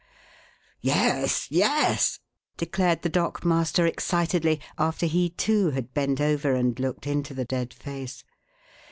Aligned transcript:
"Yes, 0.81 1.45
yes!" 1.51 2.21
declared 2.57 3.03
the 3.03 3.07
dock 3.09 3.45
master 3.45 3.85
excitedly, 3.85 4.59
after 4.79 5.05
he, 5.05 5.29
too, 5.29 5.69
had 5.69 5.93
bent 5.93 6.19
over 6.19 6.55
and 6.55 6.79
looked 6.79 7.05
into 7.05 7.35
the 7.35 7.45
dead 7.45 7.71
face. 7.71 8.23